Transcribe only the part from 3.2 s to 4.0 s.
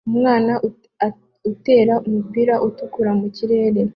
kirere